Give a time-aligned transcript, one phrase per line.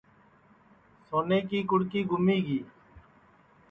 [1.07, 2.59] سونے کی کُڑکی گُمی گی